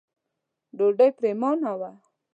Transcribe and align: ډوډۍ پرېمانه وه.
ډوډۍ 0.77 1.09
پرېمانه 1.19 1.71
وه. 1.79 1.91